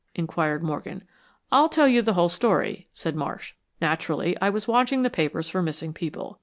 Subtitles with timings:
[0.15, 1.03] inquired Morgan.
[1.51, 3.53] "I'll tell you the whole story," said Marsh.
[3.79, 6.39] "Naturally, I was watching the papers for missing people.